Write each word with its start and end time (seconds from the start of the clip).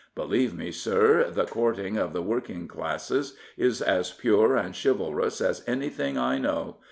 Believe 0.15 0.51
me, 0.55 0.71
sir, 0.71 1.29
the 1.29 1.45
courting 1.45 1.95
of 1.95 2.11
the 2.11 2.23
working 2.23 2.67
classes 2.67 3.35
is 3.55 3.83
as 3.83 4.09
pure 4.09 4.55
and 4.55 4.75
chivalrous 4.75 5.39
as 5.41 5.63
anything 5.67 6.17
I 6.17 6.39
know. 6.39 6.77